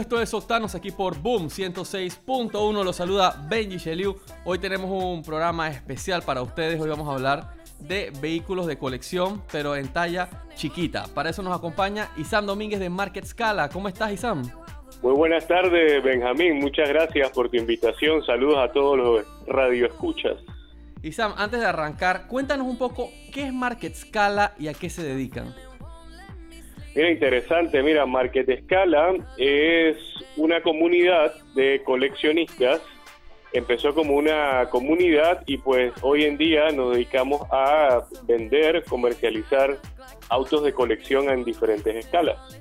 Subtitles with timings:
[0.00, 2.84] Esto es Octanos aquí por Boom 106.1.
[2.84, 4.16] Los saluda Benji Sheliu.
[4.46, 6.80] Hoy tenemos un programa especial para ustedes.
[6.80, 7.50] Hoy vamos a hablar
[7.80, 11.04] de vehículos de colección, pero en talla chiquita.
[11.14, 13.68] Para eso nos acompaña Isam Domínguez de Market Scala.
[13.68, 14.42] ¿Cómo estás, Isam?
[15.02, 16.60] Muy buenas tardes, Benjamín.
[16.60, 18.24] Muchas gracias por tu invitación.
[18.24, 20.38] Saludos a todos los radioescuchas.
[21.02, 25.02] Isam, antes de arrancar, cuéntanos un poco qué es Market Scala y a qué se
[25.02, 25.54] dedican.
[26.94, 27.82] Mira, interesante.
[27.82, 29.96] Mira, Market Scala es
[30.36, 32.80] una comunidad de coleccionistas.
[33.52, 39.78] Empezó como una comunidad y pues hoy en día nos dedicamos a vender, comercializar
[40.28, 42.60] autos de colección en diferentes escalas.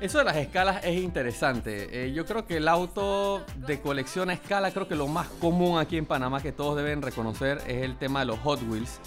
[0.00, 2.04] Eso de las escalas es interesante.
[2.06, 5.78] Eh, yo creo que el auto de colección a escala, creo que lo más común
[5.78, 8.98] aquí en Panamá que todos deben reconocer es el tema de los Hot Wheels.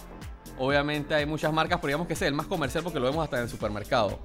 [0.64, 3.24] Obviamente hay muchas marcas, pero digamos que ese es el más comercial porque lo vemos
[3.24, 4.20] hasta en el supermercado.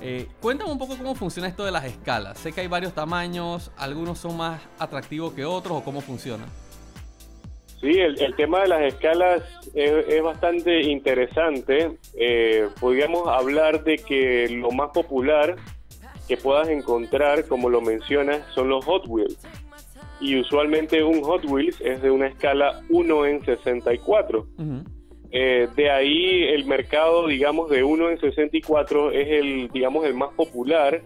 [0.00, 2.38] Eh, cuéntame un poco cómo funciona esto de las escalas.
[2.38, 6.44] Sé que hay varios tamaños, algunos son más atractivos que otros o cómo funciona.
[7.80, 9.42] Sí, el, el tema de las escalas
[9.74, 11.98] es, es bastante interesante.
[12.18, 15.56] Eh, podríamos hablar de que lo más popular
[16.26, 19.38] que puedas encontrar, como lo mencionas, son los Hot Wheels.
[20.20, 24.46] Y usualmente un Hot Wheels es de una escala 1 en 64.
[24.58, 24.95] Ujú.
[25.30, 30.32] Eh, de ahí el mercado, digamos, de 1 en 64 es el, digamos, el más
[30.34, 31.02] popular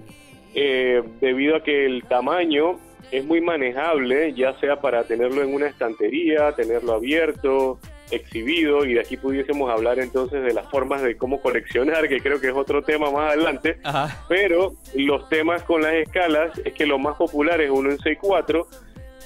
[0.55, 2.79] eh, debido a que el tamaño
[3.11, 7.79] es muy manejable, ya sea para tenerlo en una estantería, tenerlo abierto,
[8.11, 12.41] exhibido, y de aquí pudiésemos hablar entonces de las formas de cómo coleccionar, que creo
[12.41, 13.79] que es otro tema más adelante.
[13.83, 14.25] Ajá.
[14.29, 18.67] Pero los temas con las escalas es que lo más popular es 1 en 6.4,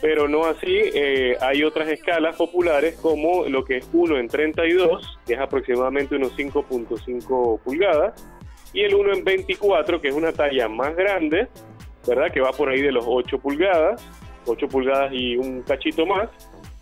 [0.00, 5.18] pero no así, eh, hay otras escalas populares como lo que es 1 en 32,
[5.26, 8.26] que es aproximadamente unos 5.5 pulgadas,
[8.72, 11.48] y el 1 en 24, que es una talla más grande,
[12.06, 12.32] ¿verdad?
[12.32, 14.04] Que va por ahí de los 8 pulgadas,
[14.46, 16.28] 8 pulgadas y un cachito más.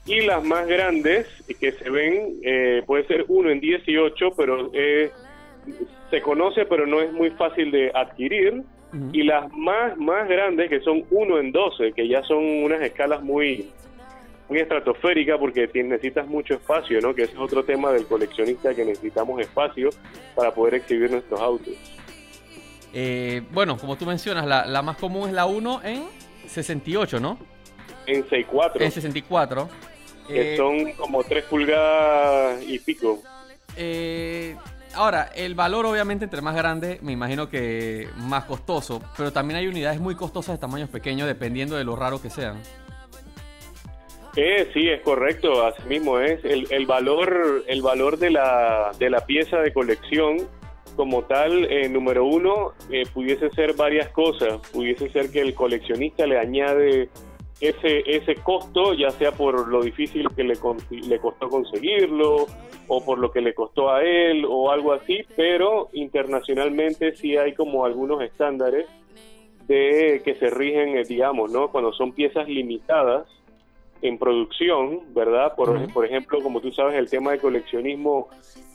[0.05, 1.29] Y las más grandes
[1.61, 5.13] que se ven, eh, puede ser 1 en 18, pero eh,
[6.11, 8.63] se conoce, pero no es muy fácil de adquirir.
[9.13, 13.23] Y las más, más grandes, que son 1 en 12, que ya son unas escalas
[13.23, 13.71] muy,
[14.49, 17.15] muy estratosféricas porque necesitas mucho espacio, ¿no?
[17.15, 19.89] Que ese es otro tema del coleccionista, que necesitamos espacio
[20.35, 21.75] para poder exhibir nuestros autos.
[22.93, 26.05] Eh, bueno, como tú mencionas, la, la más común es la 1 en
[26.47, 27.39] 68, ¿no?
[28.07, 29.69] En 6.4, En 64.
[30.29, 33.23] que Eh, son como 3 pulgadas y pico.
[33.77, 34.55] Eh,
[34.95, 39.67] ahora, el valor obviamente entre más grande, me imagino que más costoso, pero también hay
[39.67, 42.61] unidades muy costosas de tamaños pequeños dependiendo de lo raro que sean.
[44.37, 46.43] Eh, sí, es correcto, así mismo es.
[46.45, 50.39] El, valor, el valor de la, de la pieza de colección
[50.97, 54.61] como tal, eh, número uno, eh, pudiese ser varias cosas.
[54.73, 57.11] Pudiese ser que el coleccionista le añade
[57.63, 60.55] ese, ese costo, ya sea por lo difícil que le,
[61.07, 62.47] le costó conseguirlo,
[62.89, 67.55] o por lo que le costó a él, o algo así, pero internacionalmente sí hay
[67.55, 68.87] como algunos estándares
[69.69, 71.71] de que se rigen, eh, digamos, ¿no?
[71.71, 73.29] Cuando son piezas limitadas,
[74.03, 75.55] en producción, ¿verdad?
[75.55, 75.93] Por, Ujú.
[75.93, 78.29] por ejemplo, como tú sabes, el tema de coleccionismo,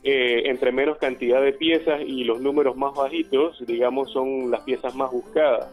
[0.03, 4.95] eh, entre menos cantidad de piezas y los números más bajitos, digamos, son las piezas
[4.95, 5.69] más buscadas.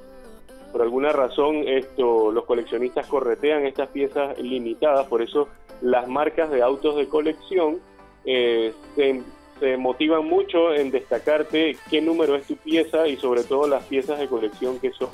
[0.74, 5.46] Por alguna razón, esto, los coleccionistas corretean estas piezas limitadas, por eso
[5.80, 7.78] las marcas de autos de colección
[8.24, 9.22] eh, se,
[9.60, 14.18] se motivan mucho en destacarte qué número es tu pieza y sobre todo las piezas
[14.18, 15.10] de colección que son,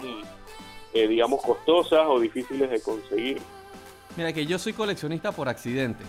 [0.95, 3.43] eh, digamos, costosas o difíciles de conseguir.
[4.17, 6.05] Mira que yo soy coleccionista por accidente.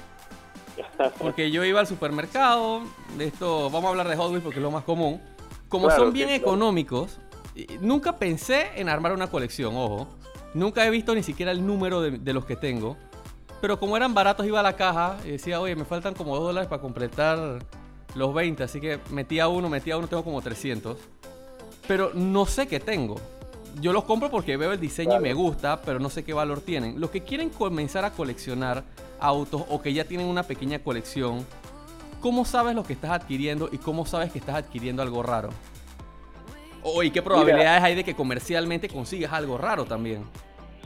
[1.19, 2.83] Porque yo iba al supermercado,
[3.17, 5.21] de esto, vamos a hablar de Hot Wheels porque es lo más común.
[5.67, 7.19] Como Claro, son bien económicos,
[7.79, 10.07] nunca pensé en armar una colección, ojo.
[10.53, 12.97] Nunca he visto ni siquiera el número de, de los que tengo.
[13.61, 16.45] Pero como eran baratos, iba a la caja y decía, oye, me faltan como 2
[16.45, 17.59] dólares para completar
[18.15, 18.63] los 20.
[18.63, 20.97] Así que metía uno, metía uno, tengo como 300.
[21.87, 23.19] Pero no sé qué tengo.
[23.79, 26.61] Yo los compro porque veo el diseño y me gusta, pero no sé qué valor
[26.61, 26.99] tienen.
[26.99, 28.83] Los que quieren comenzar a coleccionar
[29.19, 31.45] autos o que ya tienen una pequeña colección,
[32.19, 35.49] ¿cómo sabes lo que estás adquiriendo y cómo sabes que estás adquiriendo algo raro?
[36.83, 40.23] O, ¿Y qué probabilidades hay de que comercialmente consigas algo raro también?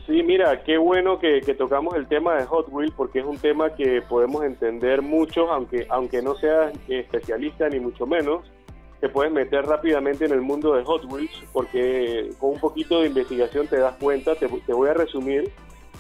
[0.06, 3.38] Sí, mira, qué bueno que, que tocamos el tema de Hot Wheels porque es un
[3.38, 8.44] tema que podemos entender mucho, aunque, aunque no seas especialista ni mucho menos,
[9.00, 13.08] te puedes meter rápidamente en el mundo de Hot Wheels porque con un poquito de
[13.08, 15.52] investigación te das cuenta, te, te voy a resumir.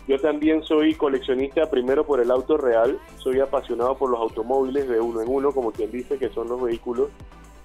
[0.07, 4.99] Yo también soy coleccionista primero por el auto real, soy apasionado por los automóviles de
[4.99, 7.09] uno en uno, como quien dice que son los vehículos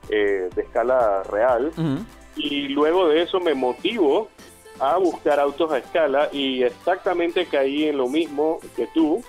[0.08, 1.70] eh, de escala real.
[1.76, 2.02] Ujú.
[2.36, 4.28] Y luego de eso me motivo
[4.78, 9.22] a buscar autos a escala y exactamente caí en lo mismo que tú,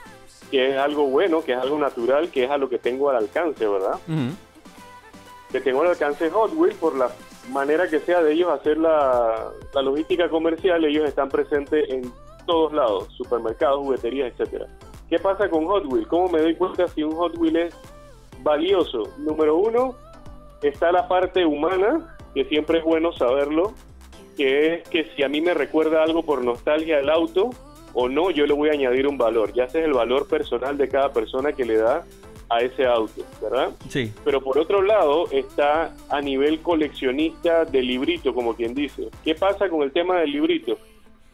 [0.49, 3.17] que es algo bueno, que es algo natural, que es a lo que tengo al
[3.17, 3.99] alcance, ¿verdad?
[4.07, 4.35] Ujú.
[5.51, 7.09] Que tengo al alcance Hot Wheels por la
[7.49, 12.11] manera que sea de ellos hacer la, la logística comercial, ellos están presentes en
[12.45, 14.67] todos lados, supermercados, jugueterías, etcétera.
[15.09, 16.07] ¿Qué pasa con Hot Wheels?
[16.07, 17.75] ¿Cómo me doy cuenta si un Hot Wheel es
[18.39, 19.03] valioso?
[19.17, 19.95] Número uno,
[20.61, 23.73] está la parte humana, que siempre es bueno saberlo,
[24.37, 27.49] que es que si a mí me recuerda algo por nostalgia del auto
[27.93, 29.53] o no, yo le voy a añadir un valor.
[29.53, 32.05] Ya ese es el valor personal de cada persona que le da
[32.49, 33.71] a ese auto, ¿verdad?
[33.87, 34.11] Sí.
[34.25, 39.09] Pero por otro lado está a nivel coleccionista de librito, como quien dice.
[39.23, 40.77] ¿Qué pasa con el tema del librito?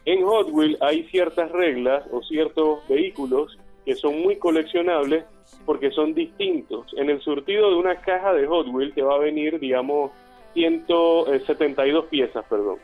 [0.06, 5.26] En Hot Wheels hay ciertas reglas o ciertos vehículos que son muy coleccionables
[5.66, 6.86] porque son distintos.
[6.98, 10.12] En el surtido de una caja de Hot Wheels te va a venir, digamos,
[10.58, 12.78] 172 piezas, perdón.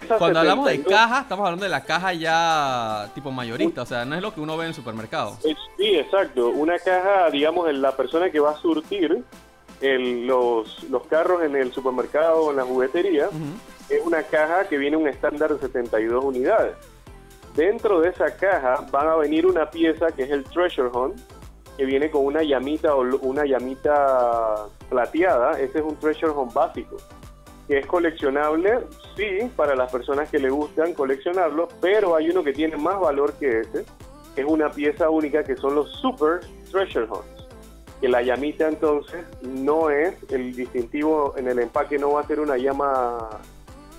[0.00, 3.86] Esas Cuando hablamos de 72 caja, estamos hablando de la caja ya tipo mayorista, o
[3.86, 5.36] sea, no es lo que uno ve en el supermercado.
[5.42, 6.50] Es- sí, exacto.
[6.50, 9.24] Una caja, digamos, en la persona que va a surtir
[9.80, 13.28] el- los, los carros en el supermercado o en la juguetería,
[13.88, 16.76] es una caja que viene un estándar de 72 unidades.
[17.56, 21.18] Dentro de esa caja van a venir una pieza que es el Treasure Hunt,
[21.76, 25.60] que viene con una llamita o una llamita plateada.
[25.60, 26.96] Ese es un Treasure Hunt básico,
[27.68, 28.80] que es coleccionable,
[29.16, 33.34] sí, para las personas que le gustan coleccionarlo, pero hay uno que tiene más valor
[33.34, 33.84] que ese,
[34.36, 36.40] es una pieza única que son los Super
[36.70, 37.46] Treasure Hunts.
[38.00, 42.40] Que la llamita entonces no es el distintivo en el empaque, no va a ser
[42.40, 43.40] una llama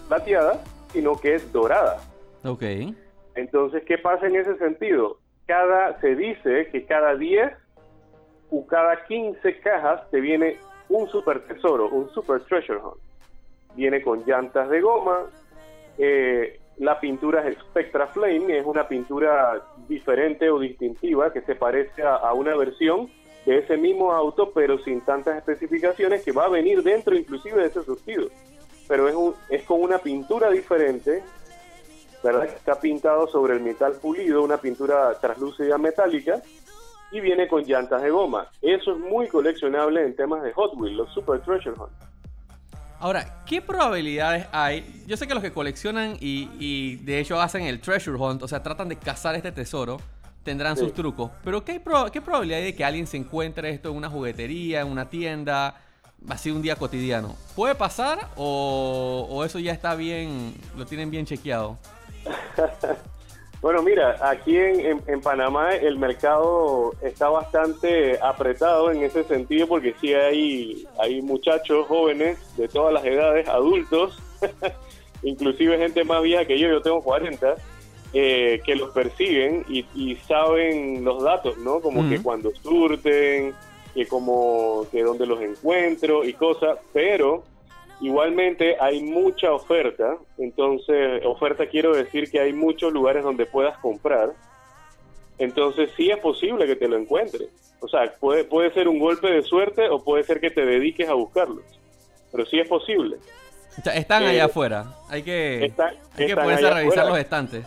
[0.07, 0.63] plateada,
[0.93, 1.99] sino que es dorada.
[2.43, 2.63] Ok.
[3.33, 5.17] Entonces, ¿qué pasa en ese sentido?
[5.47, 7.66] Cada, se dice que cada 10 o
[8.67, 10.57] cada 15 cajas te viene
[10.89, 12.97] un super tesoro, un super treasure hunt.
[13.75, 15.25] Viene con llantas de goma,
[15.97, 22.03] eh, la pintura es Spectra Flame, es una pintura diferente o distintiva que se parece
[22.03, 23.09] a, a una versión
[23.45, 27.67] de ese mismo auto, pero sin tantas especificaciones, que va a venir dentro inclusive de
[27.67, 28.27] ese surtido.
[28.87, 31.23] Pero es, un- es con una pintura diferente,
[32.23, 32.45] ¿verdad?
[32.45, 36.41] Está pintado sobre el metal pulido, una pintura translúcida metálica,
[37.11, 38.47] y viene con llantas de goma.
[38.61, 41.91] Eso es muy coleccionable en temas de Hot Wheels, los Super Treasure Hunt.
[42.99, 45.03] Ahora, ¿qué probabilidades hay?
[45.05, 48.47] Yo sé que los que coleccionan y, y de hecho hacen el treasure hunt, o
[48.47, 49.97] sea, tratan de cazar este tesoro,
[50.43, 50.83] tendrán Sí.
[50.83, 51.29] sus trucos.
[51.43, 54.81] Pero ¿qué, pro- ¿qué probabilidad hay de que alguien se encuentre esto en una juguetería,
[54.81, 55.75] en una tienda,
[56.27, 57.35] así un día cotidiano?
[57.55, 61.77] ¿Puede pasar o, o eso ya está bien, lo tienen bien chequeado?
[63.61, 69.67] Bueno, mira, aquí en, en- en Panamá el mercado está bastante apretado en ese sentido
[69.67, 74.17] porque sí hay, hay muchachos jóvenes de todas las edades, adultos,
[75.23, 77.55] inclusive gente más vieja que yo, yo tengo 40,
[78.13, 81.79] eh, que los persiguen y, y saben los datos, ¿no?
[81.81, 83.53] Como que cuando surten,
[83.93, 87.43] que como que dónde los encuentro y cosas, pero
[88.01, 94.33] igualmente hay mucha oferta, entonces oferta quiero decir que hay muchos lugares donde puedas comprar,
[95.37, 97.49] entonces sí es posible que te lo encuentres,
[97.79, 101.07] o sea, puede, puede ser un golpe de suerte o puede ser que te dediques
[101.09, 101.63] a buscarlos,
[102.31, 103.17] pero sí es posible.
[103.93, 104.85] Están Eh, allá afuera.
[105.09, 105.71] Hay que,
[106.15, 107.09] hay que ponerse a revisar afuera.
[107.09, 107.65] los estantes.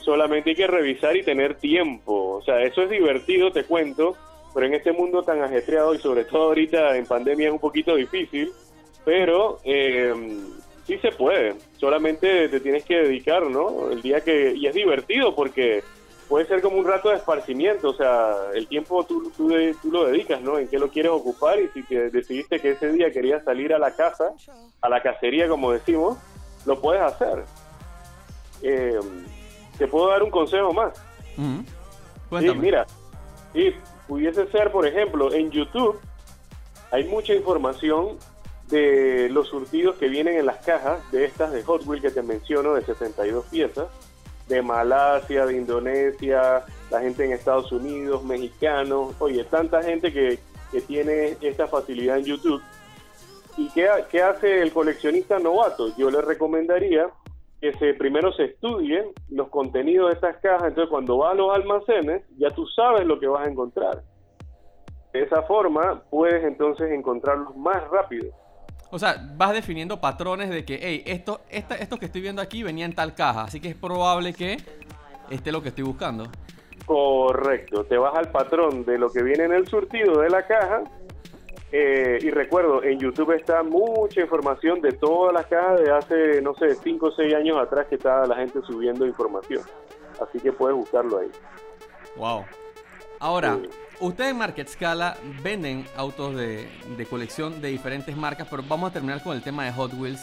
[0.00, 2.38] Solamente hay que revisar y tener tiempo.
[2.38, 4.16] O sea, eso es divertido, te cuento,
[4.52, 7.94] pero en este mundo tan ajetreado y sobre todo ahorita en pandemia es un poquito
[7.94, 8.52] difícil,
[9.06, 10.12] pero eh,
[10.84, 11.54] sí se puede.
[11.78, 13.88] Solamente te tienes que dedicar, ¿no?
[13.88, 14.52] El día que...
[14.56, 15.84] Y es divertido porque
[16.28, 19.48] puede ser como un rato de esparcimiento, o sea, el tiempo tú, tú,
[19.80, 20.58] tú lo dedicas, ¿no?
[20.58, 23.78] En qué lo quieres ocupar y si que decidiste que ese día querías salir a
[23.78, 24.32] la casa,
[24.80, 26.18] a la cacería, como decimos,
[26.64, 27.44] lo puedes hacer.
[28.60, 28.98] Eh,
[29.78, 31.00] te puedo dar un consejo más.
[31.38, 32.40] Ujú.
[32.40, 32.84] Sí, mira,
[33.52, 33.72] sí,
[34.08, 35.96] pudiese ser, por ejemplo, en YouTube
[36.90, 38.18] hay mucha información
[38.68, 42.22] de los surtidos que vienen en las cajas de estas de Hot Wheels que te
[42.22, 43.86] menciono, de 72 piezas,
[44.48, 50.38] de Malasia, de Indonesia, la gente en Estados Unidos, mexicanos, oye, tanta gente que,
[50.70, 52.62] que tiene esta facilidad en YouTube.
[53.56, 55.96] ¿Y qué, qué hace el coleccionista novato?
[55.96, 57.08] Yo le recomendaría
[57.60, 61.54] que se, primero se estudien los contenidos de estas cajas, entonces cuando vas a los
[61.54, 64.02] almacenes ya tú sabes lo que vas a encontrar.
[65.12, 68.32] De esa forma puedes entonces encontrarlos más rápido.
[68.90, 72.62] O sea, vas definiendo patrones de que, hey, esto, esta, esto que estoy viendo aquí
[72.62, 74.56] venía en tal caja, así que es probable que
[75.30, 76.28] esté lo que estoy buscando.
[76.84, 80.82] Correcto, te vas al patrón de lo que viene en el surtido de la caja.
[81.72, 86.54] eh, y recuerdo, en YouTube está mucha información de todas las cajas de hace, no
[86.54, 89.62] sé, 5 o 6 años atrás que estaba la gente subiendo información.
[90.20, 91.30] Así que puedes buscarlo ahí.
[92.16, 92.44] Wow.
[93.18, 93.68] Ahora, Sí.
[94.00, 98.92] Ustedes en Market Scala venden autos de, de colección de diferentes marcas, pero vamos a
[98.92, 100.20] terminar con el tema de Hot Wheels.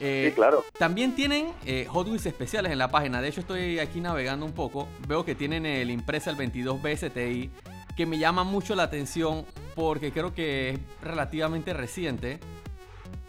[0.00, 0.64] Eh, Sí, claro.
[0.78, 3.20] También tienen eh, Hot Wheels especiales en la página.
[3.22, 4.88] De hecho, estoy aquí navegando un poco.
[5.06, 7.50] Veo que tienen el Impresa el 22 BSTI,
[7.96, 9.44] que me llama mucho la atención
[9.76, 12.40] porque creo que es relativamente reciente.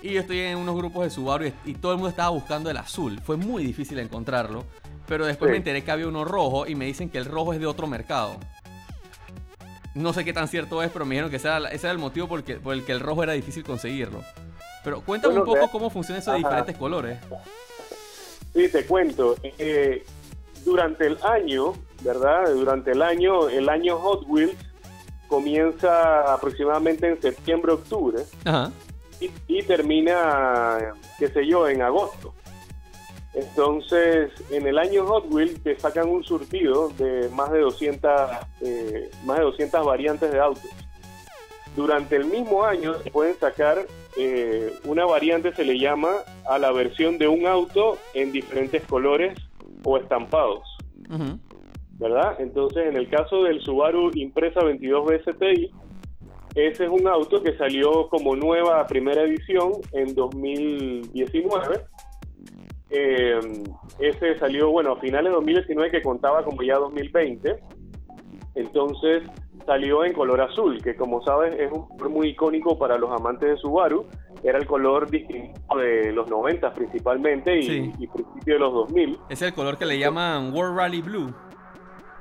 [0.01, 2.69] Y yo estoy en unos grupos de Subaru y, y todo el mundo estaba buscando
[2.69, 3.19] el azul.
[3.23, 4.65] Fue muy difícil encontrarlo.
[5.07, 5.51] Pero después Sí.
[5.51, 7.85] me enteré que había uno rojo y me dicen que el rojo es de otro
[7.85, 8.37] mercado.
[9.95, 11.91] No sé qué tan cierto es, pero me dijeron que ese era, la- ese era
[11.93, 14.21] el motivo por el, que, por el que el rojo era difícil conseguirlo.
[14.83, 16.47] Pero cuéntame Bueno, un poco cómo funciona eso de Ajá.
[16.47, 17.17] diferentes colores.
[18.53, 19.35] Sí, te cuento.
[19.41, 20.05] eh,
[20.63, 22.49] durante el año, ¿verdad?
[22.53, 24.55] Durante el año, el año Hot Wheels
[25.27, 28.23] comienza aproximadamente en septiembre, octubre.
[28.45, 28.71] Ajá.
[29.19, 30.77] y, y termina,
[31.17, 32.33] qué sé yo, en agosto.
[33.35, 38.11] Entonces, en el año Hot Wheels te sacan un surtido de más de 200,
[38.61, 40.69] eh, más de 200 variantes de autos.
[41.75, 43.85] Durante el mismo año pueden sacar
[44.17, 46.11] eh, una variante, se le llama
[46.47, 49.37] a la versión de un auto en diferentes colores
[49.83, 50.63] o estampados.
[51.97, 52.35] ¿verdad?
[52.39, 55.71] Entonces, en el caso del Subaru Impresa 22 BSTI,
[56.55, 61.81] ese es un auto que salió como nueva primera edición en 2019.
[62.89, 63.39] Eh,
[63.99, 67.55] ese salió, bueno, a finales de 2019 que contaba como ya 2020.
[68.55, 69.23] Entonces
[69.65, 73.49] salió en color azul, que como sabes es un color muy icónico para los amantes
[73.49, 74.05] de Subaru.
[74.43, 77.91] Era el color distintivo de los 90 principalmente y, Sí.
[77.97, 79.17] y principio de los 2000.
[79.29, 81.33] Es el color que le llaman World Rally Blue.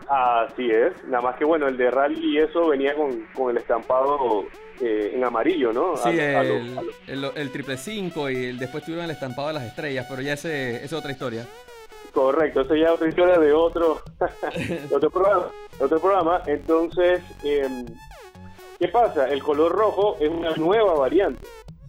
[0.09, 3.57] Así es, nada más que bueno, el de rally y eso venía con, con el
[3.57, 4.45] estampado
[4.81, 5.97] eh, en amarillo, ¿no?
[5.97, 9.05] Sí, A- a lo- el, a lo- el, el triple 5 y el- después tuvieron
[9.07, 11.47] el estampado de las estrellas, pero ya ese, esa es otra historia.
[12.13, 14.01] correcto, eso ya es otra historia de otro,
[14.57, 15.47] de otro programa.
[15.79, 16.43] de otro programa.
[16.47, 17.87] Entonces, em,
[18.79, 19.29] ¿qué pasa?
[19.29, 21.41] El color rojo es una nueva variante.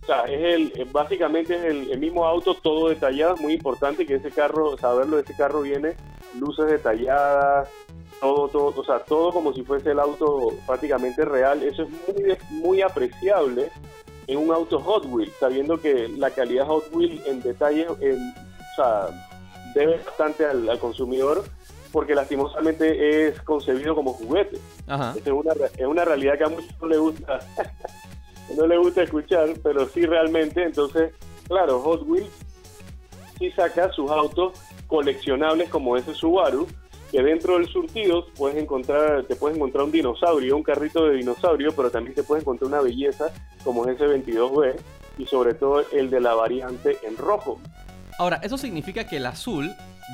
[0.01, 3.34] O sea, es el, eh, básicamente es el, el mismo auto, todo detallado.
[3.36, 5.95] Es muy importante que ese carro, saberlo, ese carro viene
[6.39, 7.67] luces detalladas,
[8.22, 11.62] todo, todo, o sea, todo como si fuese el auto prácticamente real.
[11.63, 13.69] Eso es muy, muy apreciable
[14.27, 18.75] en un auto Hot Wheels, sabiendo que la calidad Hot Wheels en detalle, en- o
[18.75, 19.07] sea,
[19.75, 21.43] debe bastante al, al consumidor,
[21.91, 24.57] porque lastimosamente es concebido como juguete.
[24.88, 25.13] Ajá.
[25.15, 27.39] Es una, es una realidad que a muchos no le gusta,
[28.57, 31.13] no le gusta escuchar, pero sí realmente, entonces,
[31.48, 32.29] claro, Hot Wheels
[33.38, 34.53] sí saca sus autos
[34.88, 36.67] coleccionables como ese Subaru,
[37.12, 41.74] que dentro del surtido puedes encontrar, te puedes encontrar un dinosaurio, un carrito de dinosaurio,
[41.75, 43.31] pero también te puedes encontrar una belleza
[43.63, 44.75] como es ese 22B
[45.17, 47.59] y sobre todo el de la variante en rojo.
[48.17, 49.69] Ahora, eso significa que el azul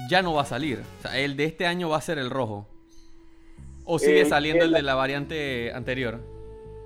[0.09, 0.81] ya no va a salir.
[0.99, 2.67] O sea, el de este año va a ser el rojo.
[3.85, 6.19] ¿O sigue El- saliendo el el- de la variante anterior?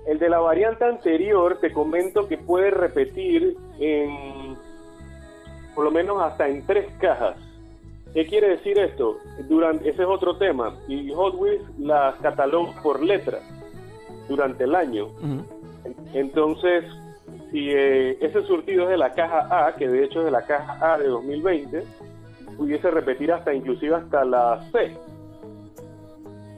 [0.06, 4.56] El de la variante anterior te comento que puede repetir en
[5.74, 7.36] por lo menos hasta en tres cajas.
[8.16, 9.18] ¿Qué quiere decir esto?
[9.46, 10.74] Durante, ese es otro tema.
[10.88, 13.42] Y Hot Wheels las cataloga por letras
[14.26, 15.08] durante el año.
[16.14, 16.86] Entonces,
[17.50, 20.46] si eh, ese surtido es de la caja A, que de hecho es de la
[20.46, 21.82] caja A de 2020,
[22.56, 24.96] pudiese repetir hasta inclusive hasta la C.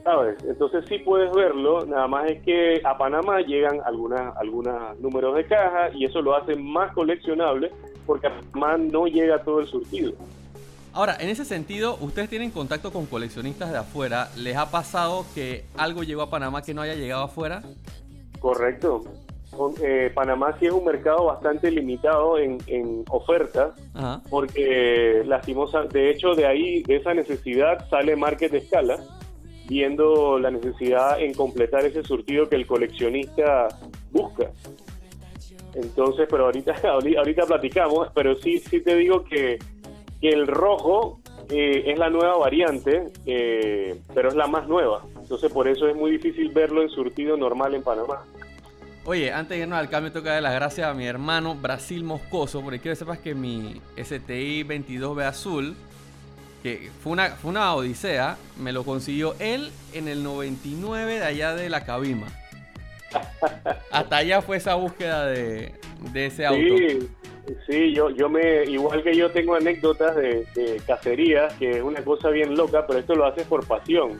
[0.05, 0.41] ¿Sabes?
[0.45, 5.43] Entonces sí puedes verlo, nada más es que a Panamá llegan algunas algunos números de
[5.43, 7.69] caja y eso lo hace más coleccionable
[8.05, 10.13] porque a Panamá no llega todo el surtido.
[10.93, 14.29] Ahora, en ese sentido, ustedes tienen contacto con coleccionistas de afuera.
[14.35, 17.61] ¿Les ha pasado que algo llegó a Panamá que no haya llegado afuera?
[18.39, 19.03] Correcto.
[19.83, 24.21] Eh, Panamá sí es un mercado bastante limitado en, en ofertas Ajá.
[24.29, 28.97] porque lastimosa, de hecho de ahí, de esa necesidad sale Market Escala,
[29.67, 33.67] viendo la necesidad en completar ese surtido que el coleccionista
[34.11, 34.49] busca.
[35.75, 39.59] Entonces, pero ahorita, ahori- ahorita platicamos, pero sí, sí te digo que,
[40.21, 45.03] que el rojo eh, es la nueva variante, eh, pero es la más nueva.
[45.19, 48.23] Entonces, por eso es muy difícil verlo en surtido normal en Panamá.
[49.05, 52.03] Oye, antes de irnos al cambio, tengo que dar las gracias a mi hermano Brasil
[52.03, 55.75] Moscoso, porque quiero que sepas que mi STI 22B azul,
[56.61, 61.55] que fue una, fue una odisea, me lo consiguió él en el 99 de allá
[61.55, 62.27] de la Cabima.
[63.91, 65.73] Hasta allá fue esa búsqueda de,
[66.13, 66.61] de ese auto.
[66.61, 67.09] Sí,
[67.67, 72.03] sí, yo, yo me, igual que yo tengo anécdotas de, de cacerías, que es una
[72.03, 74.19] cosa bien loca, pero esto lo haces por pasión.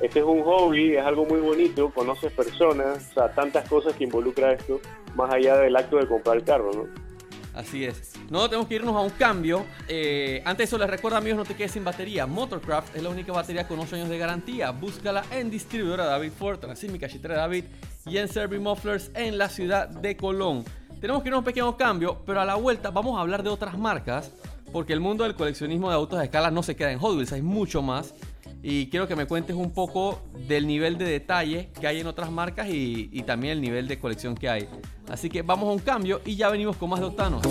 [0.00, 4.04] Este es un hobby, es algo muy bonito, conoces personas, o sea, tantas cosas que
[4.04, 4.80] involucra esto,
[5.14, 7.10] más allá del acto de comprar el carro, ¿no?
[7.54, 8.12] Así es.
[8.30, 9.66] No, tenemos que irnos a un cambio.
[9.88, 12.26] Eh, antes de eso, les recuerdo, amigos, no te quedes sin batería.
[12.26, 14.70] Motorcraft es la única batería con 8 años de garantía.
[14.70, 17.64] Búscala en distribuidora David Ford, la Chitra David
[18.06, 20.64] y en Servi Mufflers en la ciudad de Colón.
[21.00, 23.48] Tenemos que irnos a un pequeño cambio, pero a la vuelta vamos a hablar de
[23.48, 24.30] otras marcas,
[24.72, 27.32] porque el mundo del coleccionismo de autos de escala no se queda en Hot Wheels,
[27.32, 28.14] hay mucho más.
[28.62, 32.30] Y quiero que me cuentes un poco del nivel de detalle que hay en otras
[32.30, 34.68] marcas y, también el nivel de colección que hay.
[35.08, 37.42] Así que vamos a un cambio y ya venimos con más de Octanos.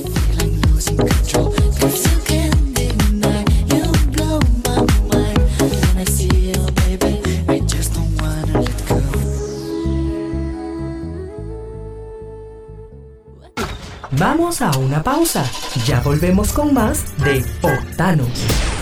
[14.11, 15.45] Vamos a una pausa.
[15.85, 18.78] Ya volvemos con más de Octanos.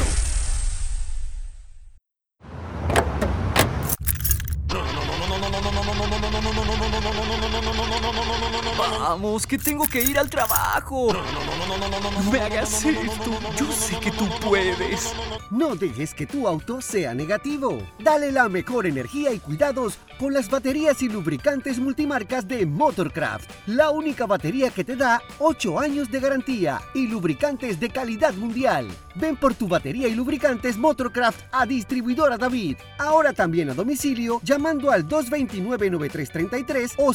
[9.28, 11.10] Vamos, que tengo que ir al trabajo.
[11.12, 13.38] No me hagas esto.
[13.58, 15.14] Yo sé que tú puedes.
[15.52, 17.78] No dejes que tu auto sea negativo.
[18.00, 23.50] Dale la mejor energía y cuidados con las baterías y lubricantes multimarcas de Motorcraft.
[23.68, 28.88] La única batería que te da 8 años de garantía y lubricantes de calidad mundial.
[29.16, 32.78] Ven por tu batería y lubricantes Motorcraft a distribuidora David.
[32.98, 37.14] Ahora también a domicilio llamando al 229-9333 o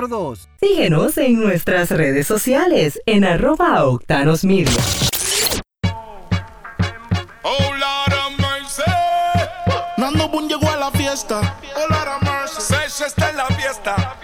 [0.00, 0.48] 6617-8342.
[0.60, 4.80] Síguenos en nuestras redes sociales en arroba Octanos Media.
[7.42, 8.82] Oh Lord of mercy.
[9.96, 11.58] Nando Boom llegó a la fiesta.
[11.76, 12.60] Oh Lord of mercy.
[12.60, 14.16] Sesh está en la fiesta.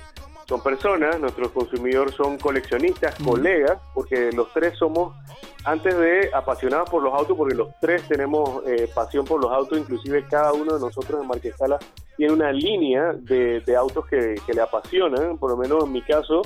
[0.48, 5.16] son personas, nuestro consumidor son coleccionistas, colegas, porque los tres somos,
[5.64, 9.80] antes de apasionados por los autos, porque los tres tenemos eh, pasión por los autos,
[9.80, 11.80] inclusive cada uno de nosotros en Marquesala
[12.18, 16.04] tiene una línea de, de autos que, que le apasionan, por lo menos en mi
[16.04, 16.44] caso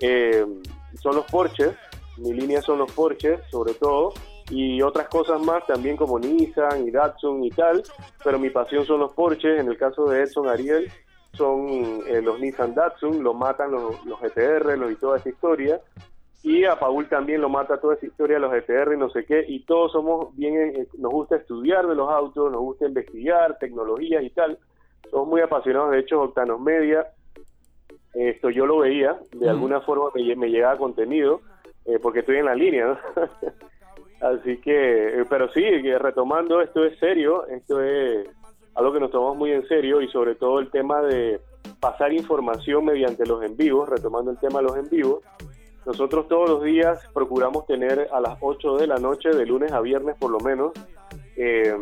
[0.00, 0.44] eh,
[1.00, 1.70] son los Porsches,
[2.18, 4.12] mi línea son los Porsches sobre todo,
[4.50, 7.82] y otras cosas más también como Nissan y Datsun y tal,
[8.24, 10.90] pero mi pasión son los Porsches, en el caso de Edson Ariel
[11.32, 11.68] son
[12.06, 15.80] eh, los Nissan Datsun, lo matan los, los GTR los, y toda esa historia,
[16.42, 19.44] y a Paul también lo mata toda esa historia, los GTR y no sé qué,
[19.46, 24.22] y todos somos bien, eh, nos gusta estudiar de los autos, nos gusta investigar tecnologías
[24.22, 24.58] y tal,
[25.10, 27.06] somos muy apasionados, de hecho Octanos Media,
[28.14, 31.40] esto yo lo veía, de alguna forma me, me llegaba contenido,
[31.88, 32.98] eh, porque estoy en la línea, ¿no?
[34.20, 38.28] Así que, eh, pero sí, que retomando, esto es serio, esto es
[38.74, 41.40] algo que nos tomamos muy en serio y sobre todo el tema de,
[41.80, 45.22] pasar información mediante los en vivos, retomando el tema de los en vivos.
[45.86, 49.80] Nosotros todos los días procuramos tener a las 8 de la noche, de lunes a
[49.80, 50.72] viernes por lo menos,
[51.36, 51.74] eh,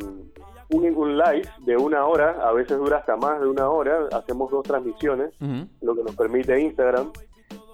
[0.71, 4.51] un, un live de una hora, a veces dura hasta más de una hora, hacemos
[4.51, 5.67] dos transmisiones, Ujú.
[5.81, 7.11] lo que nos permite Instagram.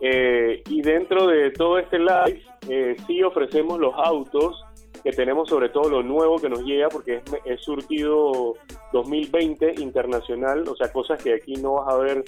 [0.05, 4.65] Eh, y dentro de todo este live, eh, sí ofrecemos los autos
[5.05, 8.55] que tenemos, sobre todo lo nuevo que nos llega, porque es, surtido
[8.93, 12.25] 2020 internacional, o sea, cosas que aquí no vas a ver,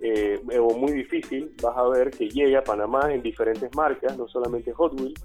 [0.00, 4.26] eh, o muy difícil, vas a ver que llega a Panamá en diferentes marcas, no
[4.26, 5.22] solamente Hot Wheels.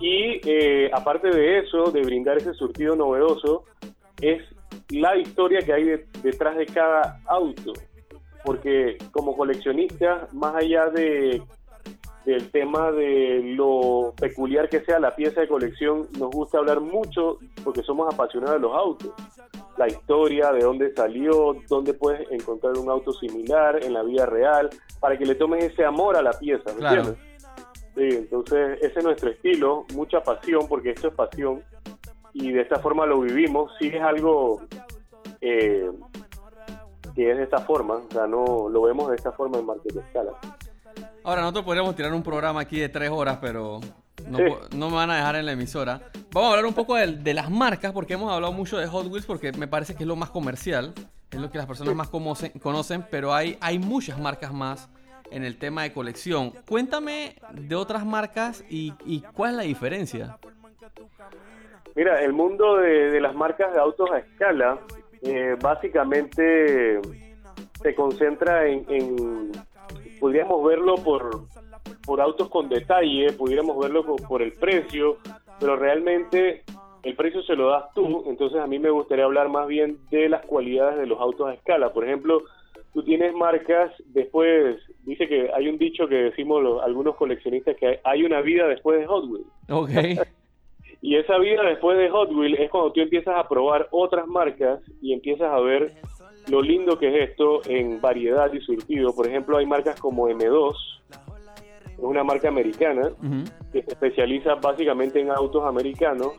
[0.00, 0.40] Y
[0.92, 3.64] aparte de eso, de brindar ese surtido novedoso,
[4.20, 4.42] es
[4.90, 7.72] la historia que hay de- detrás de cada auto.
[8.44, 11.42] Porque como coleccionista, más allá de
[12.24, 17.38] del tema de lo peculiar que sea la pieza de colección, nos gusta hablar mucho
[17.64, 19.10] porque somos apasionados de los autos.
[19.76, 24.70] La historia, de dónde salió, dónde puedes encontrar un auto similar en la vida real,
[25.00, 27.02] para que le tomes ese amor a la pieza, ¿me Claro.
[27.02, 27.24] entiendes?
[27.96, 31.62] Sí, entonces ese es nuestro estilo, mucha pasión, porque esto es pasión,
[32.32, 33.72] y de esta forma lo vivimos.
[33.80, 34.62] Sí es algo
[35.40, 35.90] eh,
[37.14, 39.96] que es de esta forma, o sea, no lo vemos de esta forma en Market
[39.96, 40.32] Escala.
[41.24, 43.80] Ahora, nosotros podríamos tirar un programa aquí de tres horas, pero
[44.28, 44.44] no, Sí.
[44.76, 46.00] no me van a dejar en la emisora.
[46.32, 49.06] Vamos a hablar un poco de, de las marcas, porque hemos hablado mucho de Hot
[49.06, 50.92] Wheels, porque me parece que es lo más comercial,
[51.30, 54.90] es lo que las personas más conocen, conocen pero hay, hay muchas marcas más
[55.30, 56.52] en el tema de colección.
[56.68, 60.38] Cuéntame de otras marcas y, y cuál es la diferencia.
[61.94, 64.78] Mira, el mundo de, de las marcas de autos a escala
[65.22, 67.00] eh, básicamente
[67.82, 69.52] se concentra en, en-
[70.20, 71.30] podríamos verlo por,
[72.04, 75.18] por autos con detalle, pudiéramos verlo por el precio,
[75.58, 76.62] pero realmente
[77.02, 80.28] el precio se lo das tú, entonces a mí me gustaría hablar más bien de
[80.28, 81.92] las cualidades de los autos a escala.
[81.92, 82.42] Por ejemplo,
[82.94, 87.86] tú tienes marcas, después dice que hay un dicho que decimos los- algunos coleccionistas que
[87.88, 89.46] hay, hay una vida después de Hot Wheels.
[89.70, 89.90] Ok.
[91.02, 94.80] Y esa vida después de Hot Wheels es cuando tú empiezas a probar otras marcas
[95.02, 95.92] y empiezas a ver
[96.48, 99.12] lo lindo que es esto en variedad y surtido.
[99.12, 100.74] Por ejemplo, hay marcas como M2,
[101.88, 103.10] es una marca americana
[103.72, 106.32] que se especializa básicamente en autos americanos,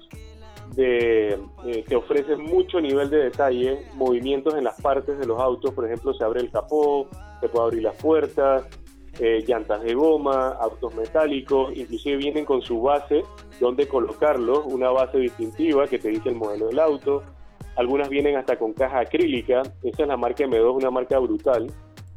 [0.76, 5.71] de, eh, que ofrece mucho nivel de detalle, movimientos en las partes de los autos,
[5.71, 7.08] por ejemplo, se abre el capó,
[7.41, 8.67] se puede abrir las puertas,
[9.19, 13.23] eh, llantas de goma, autos metálicos, inclusive vienen con su base,
[13.60, 17.23] donde colocarlos, una base distintiva que te dice el modelo del auto,
[17.76, 21.71] algunas vienen hasta con caja acrílica, esa es la marca M2, una marca brutal,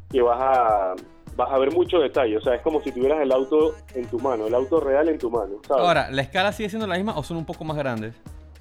[0.09, 0.95] que vas a,
[1.35, 4.19] vas a ver mucho detalle, o sea, es como si tuvieras el auto en tu
[4.19, 5.57] mano, el auto real en tu mano.
[5.69, 8.15] Ahora, ¿la escala sigue siendo la misma o son un poco más grandes?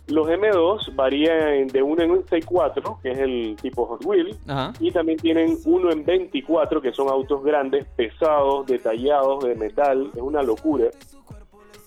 [0.08, 4.72] Los M2 varían de 1 en 6.4, que es el tipo Hot Wheels, Ajá.
[4.78, 10.22] y también tienen 1 en 24, que son autos grandes, pesados, detallados, de metal, es
[10.22, 10.86] una locura.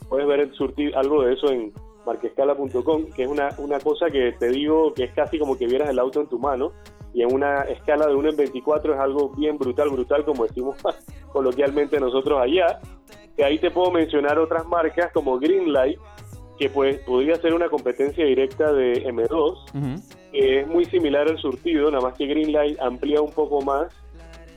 [0.09, 1.71] Puedes ver el surtir algo de eso en
[2.05, 5.89] marquescala.com, que es una, una cosa que te digo que es casi como que vieras
[5.89, 6.73] el auto en tu mano,
[7.13, 10.77] y en una escala de 1 en 24 es algo bien brutal, brutal, como decimos
[11.31, 12.79] coloquialmente nosotros allá.
[13.35, 15.97] Que ahí te puedo mencionar otras marcas como Greenlight,
[16.59, 19.29] que pues podría ser una competencia directa de M2,
[19.73, 20.03] Ujú.
[20.33, 23.87] que es muy similar al surtido, nada más que Greenlight amplía un poco más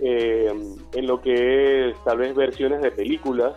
[0.00, 0.52] eh,
[0.94, 3.52] en lo que es tal vez versiones de películas,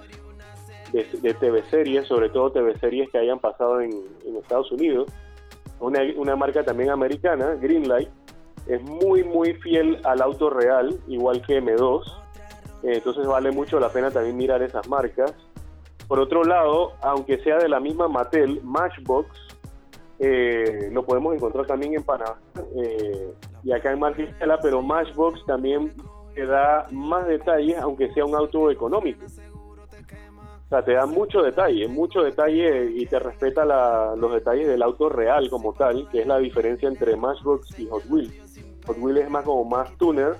[0.93, 3.91] de, de TV series, sobre todo TV series que hayan pasado en,
[4.25, 5.11] en Estados Unidos.
[5.79, 8.09] Una, una marca también americana, Greenlight,
[8.67, 12.03] es muy muy fiel al auto real, igual que M2.
[12.83, 15.33] Eh, entonces vale mucho la pena también mirar esas marcas.
[16.07, 19.27] Por otro lado, aunque sea de la misma Mattel, Matchbox
[20.19, 22.37] eh, lo podemos encontrar también en Panamá
[22.77, 25.91] eh, y acá en Marquescala, pero Matchbox también
[26.33, 29.25] te da más detalles, aunque sea un auto económico.
[29.25, 34.81] O sea, te da mucho detalle, mucho detalle y te respeta la- los detalles del
[34.81, 38.33] auto real como tal, que es la diferencia entre Matchbox y Hot Wheels.
[38.87, 40.35] Hot Wheels es más como más tuner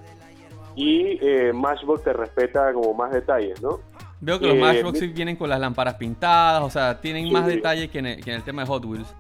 [0.76, 3.80] y eh, Matchbox te respeta como más detalles, ¿no?
[4.22, 7.32] Veo que los Eh, Matchbox vienen con las lámparas pintadas, o sea, tienen Sí.
[7.32, 9.14] más detalle que en, el, que en el tema de Hot Wheels.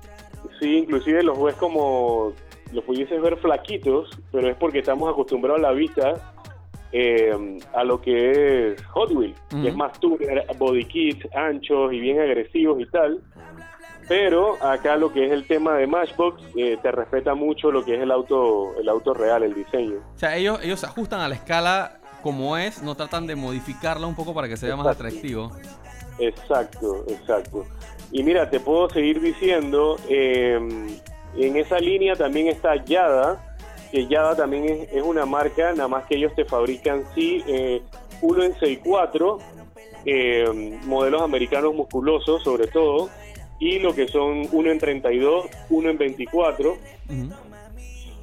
[0.59, 2.31] Sí, inclusive los ves como,
[2.71, 6.33] los pudieses ver flaquitos, pero es porque estamos acostumbrados a la vista
[6.91, 11.99] eh, a lo que es Hot Wheels, que es más tuner, body kits, anchos y
[11.99, 13.21] bien agresivos y tal.
[14.07, 17.95] Pero acá lo que es el tema de Matchbox eh, te respeta mucho lo que
[17.95, 19.97] es el auto, el auto real, el diseño.
[20.15, 24.07] O sea, ellos, ellos se ajustan a la escala como es, no tratan de modificarla
[24.07, 25.51] un poco para que se vea más atractivo.
[26.17, 27.67] Exacto, exacto.
[28.11, 30.59] Y mira, te puedo seguir diciendo, eh,
[31.37, 33.55] en esa línea también está Yada,
[33.91, 37.83] que Yada también es, es una marca, nada más que ellos te fabrican, sí, eh,
[38.21, 39.37] uno en 6.4,
[40.07, 43.07] eh, modelos americanos musculosos sobre todo,
[43.59, 46.71] y lo que son uno en 32, uno en 24.
[46.71, 47.35] Ujú.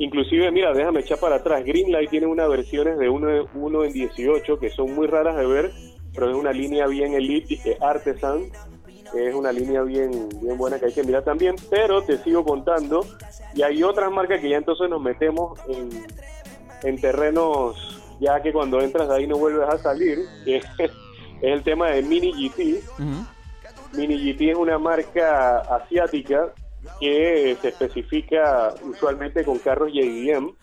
[0.03, 1.65] Inclusive, mira, déjame echar para atrás.
[1.65, 5.71] Greenlight tiene unas versiones de 1 uno en 18 que son muy raras de ver,
[6.13, 8.51] pero es una línea bien elite, eh, artesan.
[9.15, 13.07] Es una línea bien, bien buena que hay que mirar también, pero te sigo contando.
[13.55, 15.91] Y hay otras marcas que ya entonces nos metemos en,
[16.83, 20.91] en terrenos ya que cuando entras ahí no vuelves a salir, que es,
[21.43, 22.83] el tema de Mini GT.
[23.93, 26.53] Mini GT es una marca asiática
[27.01, 30.55] que se especifica usualmente con carros JDM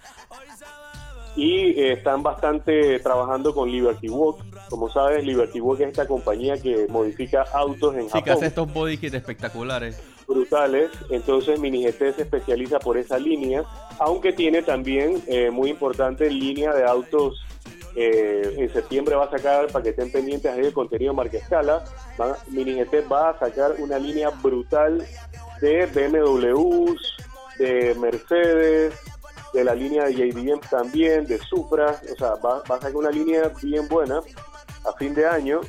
[1.36, 4.40] y eh, están bastante trabajando con Liberty Walk.
[4.70, 8.46] Como sabes, Liberty Walk es esta compañía que modifica autos en Sí, que Japón hace
[8.48, 10.02] estos body kits espectaculares.
[10.28, 10.92] brutales.
[11.10, 13.64] Entonces Mini GT se especializa por esa línea,
[14.00, 17.46] aunque tiene también, eh, muy importante, línea de autos.
[17.96, 21.84] eh, en septiembre va a sacar, para que estén pendientes ahí el contenido marca escala,
[22.22, 25.04] va- Mini GT va a sacar una línea brutal
[25.62, 27.17] de BMWs,
[27.58, 28.93] de Mercedes,
[29.54, 33.10] de la línea de JDM también, de Supra, o sea, va, va a sacar una
[33.10, 34.22] línea bien buena
[34.86, 35.62] a fin de año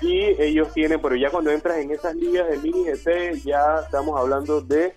[0.00, 4.18] y ellos tienen, pero ya cuando entras en esas ligas de mini GT ya estamos
[4.18, 4.94] hablando de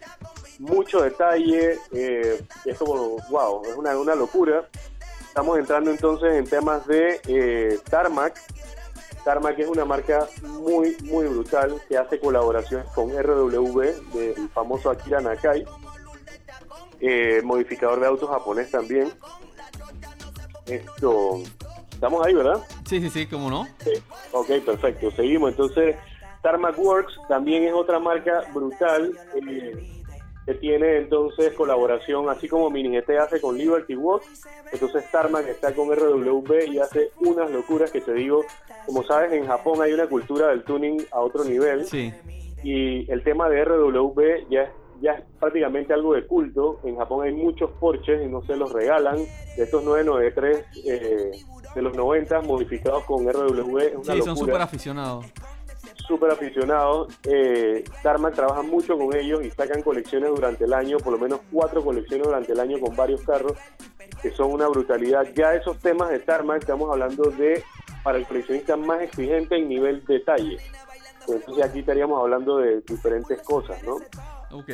[0.60, 4.68] mucho detalle, eh, es como, wow, es una, una locura.
[5.26, 8.38] Estamos entrando entonces en temas de eh, Tarmac.
[9.30, 13.80] Tarmac es una marca muy, muy brutal que hace colaboraciones con RW
[14.12, 15.64] del famoso Akira Nakai,
[17.00, 19.14] eh, modificador de autos japonés también.
[20.66, 21.44] Esto,
[21.92, 22.66] estamos ahí, ¿verdad?
[22.88, 23.68] Sí, sí, sí, cómo no.
[23.84, 23.92] Sí.
[24.32, 25.12] Ok, perfecto.
[25.12, 25.52] Seguimos.
[25.52, 25.96] Entonces,
[26.42, 29.16] Tarmac Works también es otra marca brutal
[29.48, 29.99] eh,
[30.50, 34.24] que tiene entonces colaboración, así como Mini GT hace con Liberty Walk.
[34.72, 38.44] Entonces, Tarmac está con RWB y hace unas locuras que te digo.
[38.88, 42.12] Como sabes, en Japón hay una cultura del tuning a otro nivel Sí.
[42.64, 44.70] y el tema de RWB ya es,
[45.02, 46.80] ya es prácticamente algo de culto.
[46.84, 49.18] En Japón hay muchos Porsches y no se los regalan.
[49.56, 51.32] De estos 993 eh,
[51.76, 54.64] de los 90 modificados con RWB es una Sí, son súper locura.
[54.64, 55.26] aficionados.
[56.08, 57.14] Súper aficionados.
[57.24, 61.42] Eh, Tarmac trabaja mucho con ellos y sacan colecciones durante el año, por lo menos
[61.52, 63.54] cuatro colecciones durante el año con varios carros
[64.22, 65.28] que son una brutalidad.
[65.36, 67.64] Ya esos temas de Tarmac estamos hablando de
[68.04, 70.58] para el coleccionista más exigente en nivel detalle.
[71.28, 73.96] Entonces aquí estaríamos hablando de diferentes cosas, ¿no?
[74.58, 74.70] Ok.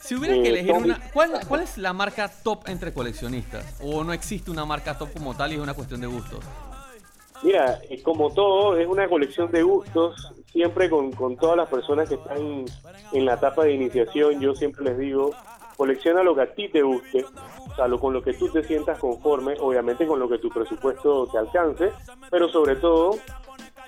[0.00, 0.84] Si hubiera Eh, que elegir Tommy.
[0.86, 1.00] una.
[1.12, 3.76] ¿cuál, ¿Cuál es la marca top entre coleccionistas?
[3.82, 6.40] ¿O no existe una marca top como tal y es una cuestión de gustos?
[7.42, 12.08] Mira, eh, como todo, es una colección de gustos, siempre con, con todas las personas
[12.08, 12.64] que están
[13.12, 15.30] en la etapa de iniciación, yo siempre les digo,
[15.76, 18.64] colecciona lo que a ti te guste, o sea, lo, con lo que tú te
[18.64, 21.92] sientas conforme, obviamente con lo que tu presupuesto te alcance,
[22.28, 23.16] pero sobre todo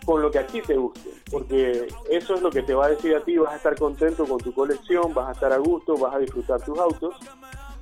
[0.04, 2.90] con lo que a ti te guste, porque eso es lo que te va a
[2.90, 5.96] decir a ti, vas a estar contento con tu colección, vas a estar a gusto,
[5.96, 7.16] vas a disfrutar tus autos,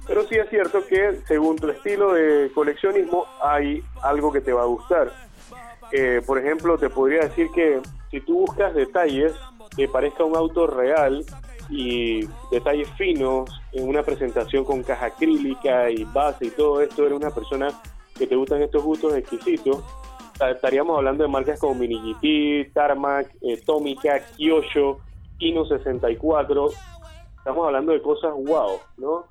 [0.06, 4.62] pero sí es cierto que según tu estilo de coleccionismo hay algo que te va
[4.62, 5.27] a gustar.
[5.92, 9.32] Eh, por ejemplo, te podría decir que si tú buscas detalles
[9.76, 11.24] que parezca un auto real
[11.70, 17.16] y detalles finos en una presentación con caja acrílica y base y todo esto, eres
[17.16, 17.68] una persona
[18.16, 19.82] que te gustan estos gustos exquisitos.
[20.40, 25.00] Estaríamos hablando de marcas como Mini GT, Tarmac, eh, Tomica, Kyosho,
[25.38, 26.70] Kino 64.
[27.38, 29.24] Estamos hablando de cosas wow, ¿no?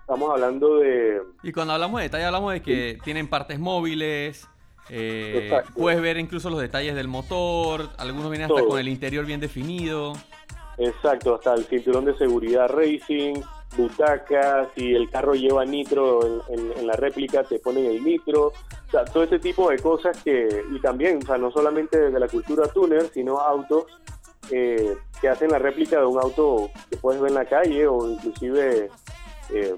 [0.00, 1.22] Estamos hablando de...
[1.42, 4.48] Y cuando hablamos de detalle, hablamos de que tienen partes móviles.
[4.90, 7.88] Eh, puedes ver incluso los detalles del motor.
[7.98, 8.70] Algunos vienen hasta Todo.
[8.70, 10.12] con el interior bien definido.
[10.78, 13.34] Exacto, hasta el cinturón de seguridad racing,
[13.76, 18.48] butacas, si el carro lleva nitro en, en- en la réplica, te ponen el nitro,
[18.48, 22.18] o sea, todo ese tipo de cosas que, y también, o sea, no solamente de
[22.20, 23.84] la cultura tuner, sino autos
[24.50, 28.10] eh, que hacen la réplica de un auto que puedes ver en la calle o
[28.10, 28.90] inclusive
[29.52, 29.74] eh,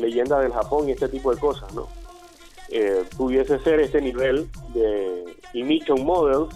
[0.00, 1.86] leyendas del Japón y este tipo de cosas, ¿no?
[2.70, 6.54] Eh, pudiese ser este nivel de Ignition Models,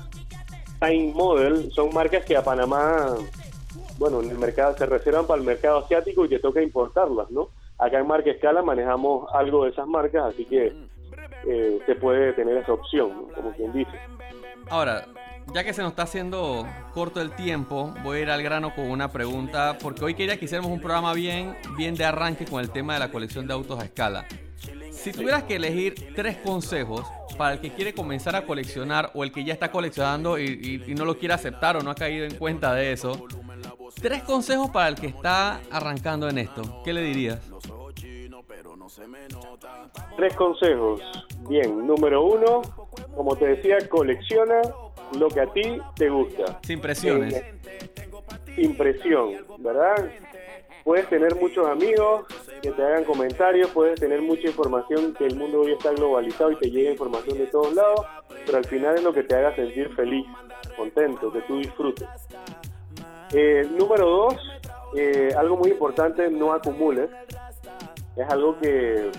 [0.80, 3.16] Time Model, son marcas que a Panamá
[3.98, 7.48] bueno, en el mercado se reservan para el mercado asiático y te toca importarlas, ¿no?
[7.78, 10.72] Acá en Marca Escala manejamos algo de esas marcas, así que
[11.46, 13.34] eh, se puede tener esa opción, ¿no?
[13.34, 13.98] como quien dice.
[14.70, 15.06] Ahora,
[15.52, 18.90] ya que se nos está haciendo corto el tiempo, voy a ir al grano con
[18.90, 22.70] una pregunta, porque hoy quería que hiciéramos un programa bien, bien de arranque con el
[22.70, 24.26] tema de la colección de autos a escala.
[25.04, 27.04] Si tuvieras que elegir tres consejos
[27.36, 30.44] para el que quiere comenzar a coleccionar o el que ya está coleccionando y,
[30.86, 33.26] y- y no lo quiere aceptar o no ha caído en cuenta de eso,
[34.00, 37.38] tres consejos para el que está arrancando en esto, ¿qué le dirías?
[40.16, 41.02] Tres consejos.
[41.50, 42.62] Bien, número uno,
[43.14, 44.62] como te decía, colecciona
[45.18, 46.60] lo que a ti te gusta.
[46.62, 47.42] Sin presiones.
[48.54, 50.08] Sin presión, ¿verdad?
[50.84, 52.26] Puedes tener muchos amigos
[52.64, 56.56] que te hagan comentarios, puedes tener mucha información, que el mundo hoy está globalizado y
[56.56, 58.00] te llega información de todos lados,
[58.46, 60.24] pero al final es lo que te haga sentir feliz,
[60.74, 62.08] contento, que tú disfrutes.
[63.34, 64.34] Eh, número dos,
[64.96, 67.10] eh, algo muy importante, no acumules.
[68.16, 69.10] Es algo que,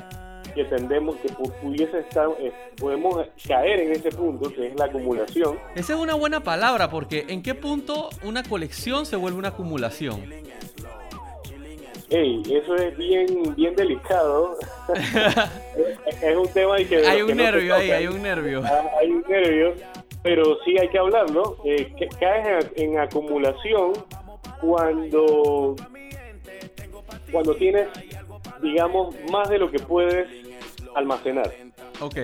[0.56, 4.86] que tendemos, que pu- pudiese estar, eh, podemos caer en ese punto, que es la
[4.86, 5.60] acumulación.
[5.76, 10.24] Esa es una buena palabra porque ¿en qué punto una colección se vuelve una acumulación?
[12.16, 14.58] Ey, eso es bien, bien delicado.
[14.96, 18.62] es, es un tema que Hay que un no nervio ahí, hay un nervio.
[18.64, 19.74] Ah, hay un nervio,
[20.24, 21.58] pero sí hay que hablarlo.
[21.66, 23.92] Eh, que- caes en, en acumulación
[24.62, 25.76] cuando,
[27.34, 27.88] cuando tienes,
[28.62, 30.28] digamos, más de lo que puedes
[30.96, 31.52] almacenar.
[32.00, 32.16] Ok.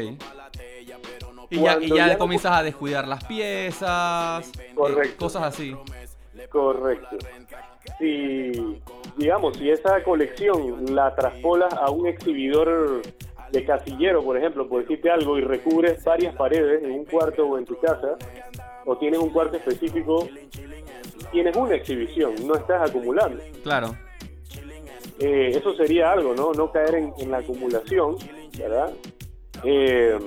[1.49, 5.75] Y ya, y ya no- comienzas a descuidar las piezas, eh, cosas así.
[6.49, 7.17] Correcto.
[7.99, 8.80] Si,
[9.17, 13.01] digamos, si esa colección la traspolas a un exhibidor
[13.51, 17.58] de casillero, por ejemplo, por decirte algo, y recubres varias paredes en un cuarto o
[17.58, 18.15] en tu casa,
[18.86, 20.27] o tienes un cuarto específico,
[21.32, 23.43] tienes una exhibición, no estás acumulando.
[23.63, 23.95] Claro.
[25.19, 26.54] Eh, eso sería algo, ¿no?
[26.54, 28.15] No caer en, en la acumulación,
[28.58, 28.91] ¿verdad?
[29.63, 30.17] Eh,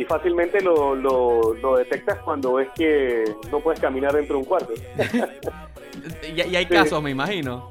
[0.00, 4.46] y fácilmente lo, lo, lo detectas cuando ves que no puedes caminar dentro de un
[4.46, 4.72] cuarto.
[6.22, 6.70] Y, y hay Sí.
[6.72, 7.70] casos, me imagino.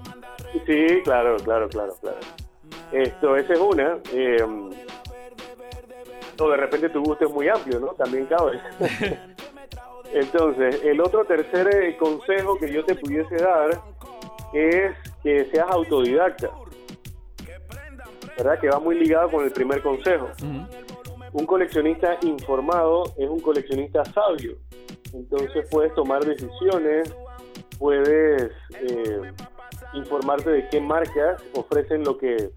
[0.68, 2.18] Sí, claro, claro, claro, claro.
[2.92, 3.98] Esto, esa es una.
[4.14, 4.44] eh,
[6.42, 7.88] o de repente tu gusto es muy amplio, ¿no?
[7.94, 8.60] También cabe.
[10.14, 13.82] Entonces, el otro tercer eh, consejo que yo te pudiese dar
[14.54, 14.92] es
[15.24, 16.50] que seas autodidacta.
[18.38, 18.60] ¿Verdad?
[18.60, 20.30] Que va muy ligado con el primer consejo.
[20.44, 20.66] Ujú.
[21.34, 24.58] Un coleccionista informado es un coleccionista sabio.
[25.14, 27.14] Entonces puedes tomar decisiones,
[27.78, 29.34] puedes eh,
[29.94, 32.52] informarte de qué marcas ofrecen lo que,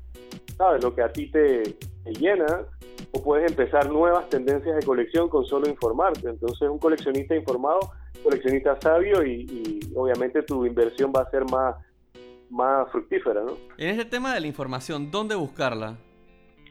[0.57, 1.77] sabes, lo que a ti te,
[2.19, 2.67] llena,
[3.13, 6.29] o puedes empezar nuevas tendencias de colección con solo informarte.
[6.29, 7.81] Entonces un coleccionista informado,
[8.23, 11.77] coleccionista sabio y, y obviamente tu inversión va a ser más,
[12.51, 13.53] más fructífera, ¿no?
[13.77, 15.97] En este tema de la información, ¿dónde buscarla?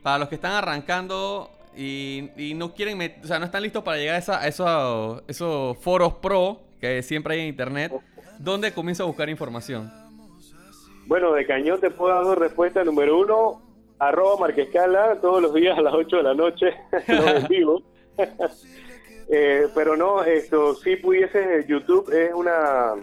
[0.01, 3.97] Para los que están arrancando y, y no quieren, o sea, no están listos para
[3.97, 7.91] llegar a, esa- esos, esos foros pro que siempre hay en internet,
[8.39, 9.91] ¿dónde comienzo a buscar información?
[11.07, 12.85] Bueno, de cañón te puedo dar dos respuestas.
[12.85, 13.61] Número uno,
[13.99, 16.65] arroba Marquescala todos los días a las 8 de la noche,
[17.49, 17.81] vivo.
[19.33, 22.95] Eh, pero no, esto sí pudiese, YouTube es una,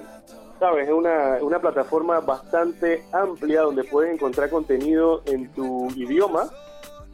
[0.58, 6.50] sabes, es una, una plataforma bastante amplia donde puedes encontrar contenido en tu idioma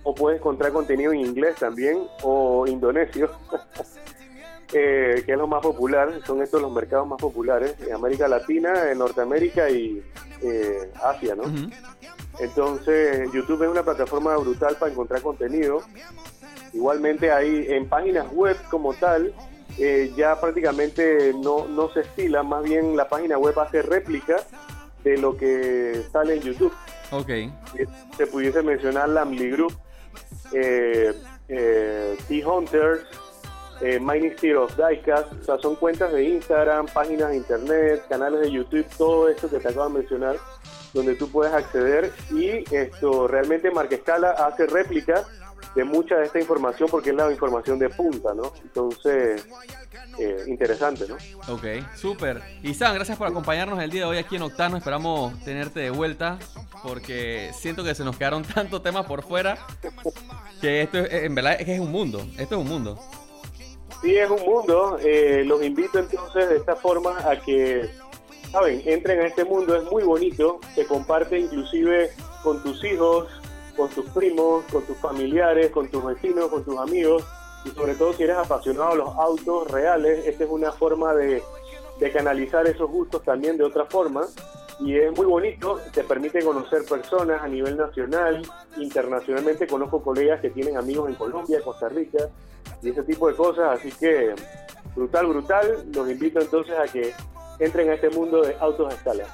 [0.05, 3.31] o puedes encontrar contenido en inglés también o indonesio.
[4.73, 8.91] eh, que es lo más popular, son estos los mercados más populares en América Latina,
[8.91, 10.03] en Norteamérica y
[10.43, 11.45] eh, Asia, ¿no?
[12.39, 15.83] Entonces, YouTube es una plataforma brutal para encontrar contenido.
[16.73, 19.33] Igualmente hay en páginas web como tal,
[19.79, 24.37] eh, ya prácticamente no, no se estila, más bien la página web hace réplica
[25.05, 26.73] de lo que sale en YouTube.
[27.13, 27.31] Ok.
[28.17, 29.75] Se pudiese mencionar Lamly Group,
[30.53, 31.15] eh,
[31.49, 33.07] eh, T-Hunters,
[33.81, 38.41] eh, Mining Steel of Diecast, o sea, son cuentas de Instagram, páginas de internet, canales
[38.41, 40.37] de YouTube, todo esto que te acabo de mencionar,
[40.93, 45.25] donde tú puedes acceder y esto realmente Marquescala hace réplica
[45.75, 48.53] de mucha de esta información porque es la información de punta, ¿no?
[48.63, 49.45] Entonces,
[50.19, 51.17] eh, interesante, ¿no?
[51.53, 51.65] Ok,
[51.97, 52.43] súper.
[52.63, 54.77] Y Sam, gracias por acompañarnos el día de hoy aquí en Octano.
[54.77, 56.39] Esperamos tenerte de vuelta
[56.83, 59.59] porque siento que se nos quedaron tantos temas por fuera
[60.61, 62.21] que esto es, en verdad es que es un mundo.
[62.39, 62.99] Esto es un mundo.
[64.03, 64.99] Sí, es un mundo.
[65.03, 67.89] Eh, los invito entonces de esta forma a que,
[68.51, 69.77] saben, entren a este mundo.
[69.77, 70.61] Es muy bonito.
[70.75, 72.11] Se comparte inclusive
[72.43, 73.29] con tus hijos,
[73.77, 77.25] con tus primos, con tus familiares, con tus vecinos, con tus amigos.
[77.65, 81.43] Y sobre todo si eres apasionado de los autos reales, esta es una forma de,
[81.99, 84.27] de canalizar esos gustos también de otra forma.
[84.81, 88.43] Y es muy bonito, te permite conocer personas a nivel nacional,
[88.77, 89.67] internacionalmente.
[89.67, 92.29] Conozco colegas que tienen amigos en Colombia, Costa Rica
[92.83, 93.79] y ese tipo de cosas.
[93.79, 94.35] Así que
[94.97, 95.85] brutal, brutal.
[95.95, 97.13] Los invito entonces a que
[97.61, 99.25] entren a este mundo de autos a escala.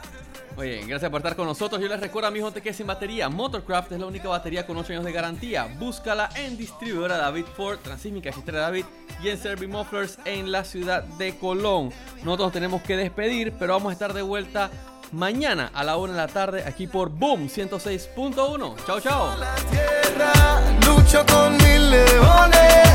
[0.61, 1.81] Oye, gracias por estar con nosotros.
[1.81, 4.77] Yo les recuerdo a mi gente que sin batería, Motorcraft es la única batería con
[4.77, 5.67] 8 años de garantía.
[5.79, 8.85] Búscala en distribuidora David Ford, Transísmica Sistera David
[9.23, 11.95] y en Servi Mufflers en la ciudad de Colón.
[12.25, 14.71] Nosotros nos tenemos que despedir, pero vamos a estar de vuelta
[15.13, 18.85] mañana a la 1 de la tarde aquí por Boom 106.1.
[18.85, 19.37] Chao, chao.
[19.71, 22.87] tierra, lucho con mil leones,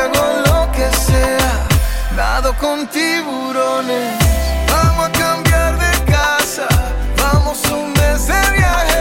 [0.00, 1.68] hago lo que sea,
[2.16, 4.14] nado con tiburones.
[4.70, 5.15] Vamos
[8.16, 8.95] un mes de viaje,